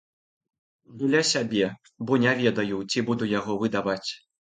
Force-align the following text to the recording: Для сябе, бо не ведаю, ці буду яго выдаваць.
Для 1.01 1.19
сябе, 1.31 1.61
бо 2.11 2.17
не 2.23 2.33
ведаю, 2.39 2.79
ці 2.95 3.05
буду 3.11 3.29
яго 3.33 3.59
выдаваць. 3.65 4.09